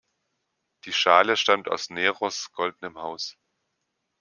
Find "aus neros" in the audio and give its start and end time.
1.69-2.51